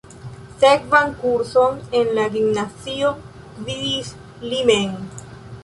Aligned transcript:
Sekvan 0.61 1.11
kurson 1.23 1.77
en 1.99 2.09
la 2.21 2.25
gimnazio 2.37 3.13
gvidis 3.61 4.13
li 4.51 4.67
mem. 4.75 4.97